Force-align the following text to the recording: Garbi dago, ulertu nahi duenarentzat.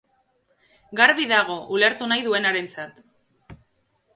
Garbi 0.99 1.27
dago, 1.31 1.57
ulertu 1.75 2.07
nahi 2.13 2.25
duenarentzat. 2.29 3.03